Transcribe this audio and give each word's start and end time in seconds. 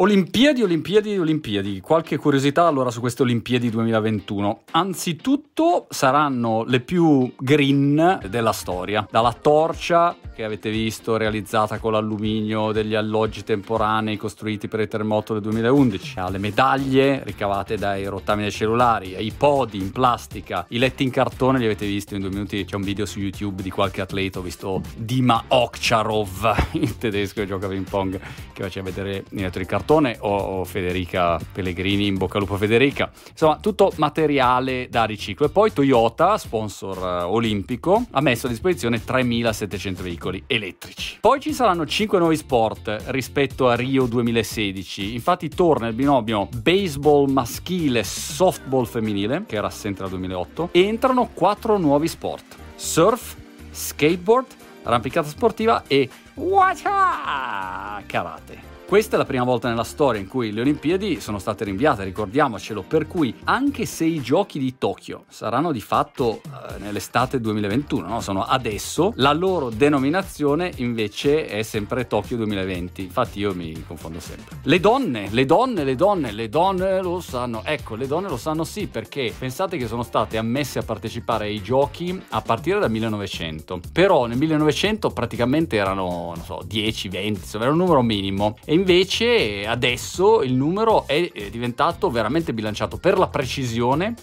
Olimpiadi, 0.00 0.62
Olimpiadi, 0.62 1.18
Olimpiadi. 1.18 1.80
Qualche 1.80 2.18
curiosità 2.18 2.66
allora 2.66 2.92
su 2.92 3.00
queste 3.00 3.22
Olimpiadi 3.22 3.68
2021. 3.68 4.62
Anzitutto 4.70 5.88
saranno 5.90 6.62
le 6.62 6.78
più 6.78 7.32
green 7.36 8.20
della 8.28 8.52
storia. 8.52 9.04
Dalla 9.10 9.32
torcia 9.32 10.14
che 10.36 10.44
avete 10.44 10.70
visto 10.70 11.16
realizzata 11.16 11.80
con 11.80 11.90
l'alluminio 11.90 12.70
degli 12.70 12.94
alloggi 12.94 13.42
temporanei 13.42 14.16
costruiti 14.16 14.68
per 14.68 14.78
il 14.78 14.86
terremoto 14.86 15.32
del 15.32 15.42
2011, 15.42 16.20
alle 16.20 16.38
medaglie 16.38 17.24
ricavate 17.24 17.76
dai 17.76 18.04
rottami 18.04 18.42
dei 18.42 18.52
cellulari, 18.52 19.16
ai 19.16 19.32
podi 19.36 19.78
in 19.78 19.90
plastica, 19.90 20.64
i 20.68 20.78
letti 20.78 21.02
in 21.02 21.10
cartone 21.10 21.58
li 21.58 21.64
avete 21.64 21.86
visti 21.86 22.14
in 22.14 22.20
due 22.20 22.30
minuti. 22.30 22.64
C'è 22.64 22.76
un 22.76 22.82
video 22.82 23.04
su 23.04 23.18
YouTube 23.18 23.64
di 23.64 23.70
qualche 23.70 24.00
atleta, 24.00 24.38
ho 24.38 24.42
visto 24.42 24.80
Dima 24.94 25.42
Okcharov, 25.48 26.68
il 26.78 26.96
tedesco 26.98 27.40
che 27.40 27.46
gioca 27.48 27.66
a 27.66 27.70
ping 27.70 27.88
pong, 27.88 28.20
che 28.52 28.62
faceva 28.62 28.90
vedere 28.90 29.24
i 29.30 29.40
letto 29.40 29.58
di 29.58 29.66
cartone 29.66 29.86
cartone 29.88 30.18
o, 30.20 30.64
Federica 30.64 31.40
Pellegrini, 31.52 32.06
in 32.06 32.18
bocca 32.18 32.34
al 32.34 32.42
lupo 32.42 32.56
Federica. 32.56 33.10
Insomma, 33.30 33.56
tutto 33.56 33.90
materiale 33.96 34.88
da 34.90 35.04
riciclo. 35.04 35.46
E 35.46 35.48
poi 35.48 35.72
Toyota, 35.72 36.36
sponsor 36.36 36.98
uh, 36.98 37.32
olimpico, 37.32 38.04
ha 38.10 38.20
messo 38.20 38.46
a 38.46 38.50
disposizione 38.50 39.02
3700 39.02 40.02
veicoli 40.02 40.44
elettrici. 40.46 41.16
Poi 41.20 41.40
ci 41.40 41.54
saranno 41.54 41.86
5 41.86 42.18
nuovi 42.18 42.36
sport 42.36 43.04
rispetto 43.06 43.68
a 43.68 43.74
Rio 43.74 44.04
2016. 44.04 45.14
Infatti 45.14 45.48
torna 45.48 45.86
il 45.86 45.94
binomio 45.94 46.48
baseball 46.54 47.30
maschile, 47.30 48.04
softball 48.04 48.84
femminile, 48.84 49.44
che 49.46 49.56
era 49.56 49.68
assente 49.68 50.00
dal 50.02 50.10
2008, 50.10 50.68
e 50.72 50.82
entrano 50.82 51.30
4 51.32 51.78
nuovi 51.78 52.08
sport. 52.08 52.56
Surf, 52.74 53.36
skateboard, 53.70 54.46
arrampicata 54.82 55.28
sportiva 55.28 55.84
e 55.86 56.08
Wacha! 56.34 58.02
Karate. 58.06 58.77
Questa 58.88 59.16
è 59.16 59.18
la 59.18 59.26
prima 59.26 59.44
volta 59.44 59.68
nella 59.68 59.84
storia 59.84 60.18
in 60.18 60.26
cui 60.26 60.50
le 60.50 60.62
Olimpiadi 60.62 61.20
sono 61.20 61.38
state 61.38 61.62
rinviate, 61.64 62.04
ricordiamocelo, 62.04 62.80
per 62.80 63.06
cui 63.06 63.34
anche 63.44 63.84
se 63.84 64.06
i 64.06 64.22
giochi 64.22 64.58
di 64.58 64.78
Tokyo 64.78 65.24
saranno 65.28 65.72
di 65.72 65.82
fatto 65.82 66.40
eh, 66.40 66.78
nell'estate 66.78 67.38
2021, 67.38 68.08
no? 68.08 68.20
sono 68.22 68.44
adesso, 68.44 69.12
la 69.16 69.34
loro 69.34 69.68
denominazione 69.68 70.72
invece 70.76 71.44
è 71.48 71.62
sempre 71.64 72.06
Tokyo 72.06 72.38
2020. 72.38 73.02
Infatti 73.02 73.40
io 73.40 73.54
mi 73.54 73.84
confondo 73.86 74.20
sempre. 74.20 74.56
Le 74.62 74.80
donne, 74.80 75.28
le 75.32 75.44
donne, 75.44 75.84
le 75.84 75.94
donne, 75.94 76.32
le 76.32 76.48
donne 76.48 77.02
lo 77.02 77.20
sanno. 77.20 77.60
Ecco, 77.64 77.94
le 77.94 78.06
donne 78.06 78.30
lo 78.30 78.38
sanno 78.38 78.64
sì 78.64 78.86
perché 78.86 79.34
pensate 79.38 79.76
che 79.76 79.86
sono 79.86 80.02
state 80.02 80.38
ammesse 80.38 80.78
a 80.78 80.82
partecipare 80.82 81.44
ai 81.44 81.60
giochi 81.60 82.18
a 82.30 82.40
partire 82.40 82.78
dal 82.78 82.90
1900. 82.90 83.80
Però 83.92 84.24
nel 84.24 84.38
1900 84.38 85.10
praticamente 85.10 85.76
erano, 85.76 86.32
non 86.34 86.42
so, 86.42 86.62
10, 86.66 87.08
20, 87.10 87.40
insomma 87.40 87.64
era 87.64 87.72
un 87.72 87.78
numero 87.78 88.00
minimo. 88.00 88.56
E 88.64 88.76
invece 88.78 89.66
adesso 89.66 90.42
il 90.42 90.54
numero 90.54 91.06
è 91.06 91.30
diventato 91.50 92.10
veramente 92.10 92.52
bilanciato 92.52 92.96
per 92.96 93.18
la 93.18 93.28
precisione 93.28 94.14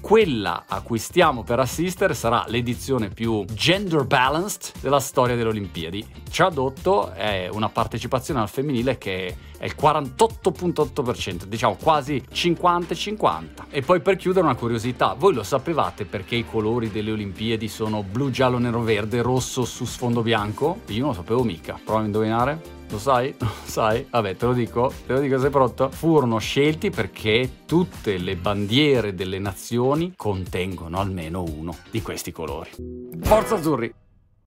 quella 0.00 0.66
a 0.68 0.82
cui 0.82 0.98
stiamo 0.98 1.42
per 1.42 1.58
assistere 1.58 2.14
sarà 2.14 2.44
l'edizione 2.46 3.08
più 3.08 3.44
gender 3.52 4.04
balanced 4.04 4.74
della 4.80 5.00
storia 5.00 5.34
delle 5.34 5.48
Olimpiadi. 5.48 6.06
Tradotto 6.30 7.10
è 7.10 7.48
una 7.50 7.68
partecipazione 7.68 8.38
al 8.38 8.48
femminile 8.48 8.98
che 8.98 9.36
è 9.58 9.64
il 9.64 9.74
48.8%, 9.76 11.44
diciamo 11.44 11.76
quasi 11.82 12.22
50-50. 12.32 13.64
E 13.70 13.82
poi 13.82 14.00
per 14.00 14.14
chiudere 14.14 14.46
una 14.46 14.54
curiosità, 14.54 15.14
voi 15.14 15.34
lo 15.34 15.42
sapevate 15.42 16.04
perché 16.04 16.36
i 16.36 16.46
colori 16.46 16.90
delle 16.90 17.10
Olimpiadi 17.10 17.66
sono 17.66 18.04
blu, 18.04 18.30
giallo, 18.30 18.58
nero, 18.58 18.82
verde, 18.82 19.22
rosso 19.22 19.64
su 19.64 19.84
sfondo 19.84 20.22
bianco? 20.22 20.82
Io 20.86 21.00
non 21.00 21.08
lo 21.08 21.14
sapevo 21.14 21.42
mica. 21.42 21.80
Prova 21.82 22.02
a 22.02 22.04
indovinare. 22.04 22.75
Lo 22.88 22.98
sai? 22.98 23.34
Lo 23.38 23.48
sai? 23.64 24.06
Vabbè, 24.08 24.36
te 24.36 24.46
lo 24.46 24.52
dico, 24.52 24.92
te 25.06 25.12
lo 25.12 25.20
dico, 25.20 25.38
sei 25.38 25.50
pronto? 25.50 25.90
Furono 25.90 26.38
scelti 26.38 26.90
perché 26.90 27.64
tutte 27.66 28.16
le 28.18 28.36
bandiere 28.36 29.14
delle 29.14 29.38
nazioni 29.38 30.12
contengono 30.16 30.98
almeno 30.98 31.42
uno 31.42 31.76
di 31.90 32.00
questi 32.02 32.32
colori. 32.32 32.70
Forza 33.22 33.56
Azzurri! 33.56 33.92